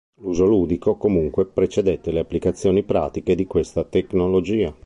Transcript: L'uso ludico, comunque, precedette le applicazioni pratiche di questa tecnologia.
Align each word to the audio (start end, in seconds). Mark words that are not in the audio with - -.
L'uso 0.15 0.47
ludico, 0.47 0.95
comunque, 0.95 1.45
precedette 1.45 2.11
le 2.11 2.21
applicazioni 2.21 2.81
pratiche 2.81 3.35
di 3.35 3.45
questa 3.45 3.83
tecnologia. 3.83 4.73